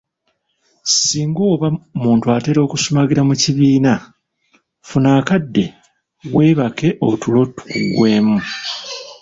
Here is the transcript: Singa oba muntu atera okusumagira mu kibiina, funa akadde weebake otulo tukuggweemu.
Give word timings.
Singa 0.97 1.41
oba 1.51 1.67
muntu 2.01 2.25
atera 2.35 2.59
okusumagira 2.67 3.21
mu 3.29 3.35
kibiina, 3.41 3.93
funa 4.87 5.09
akadde 5.19 5.63
weebake 6.35 6.87
otulo 7.09 7.39
tukuggweemu. 7.55 8.37